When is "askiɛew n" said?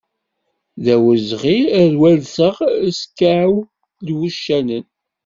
2.89-4.07